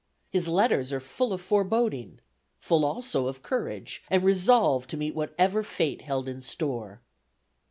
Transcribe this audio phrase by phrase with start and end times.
[0.31, 2.21] His letters are full of foreboding;
[2.57, 7.03] full also of courage, and resolve to meet whatever fate held in store.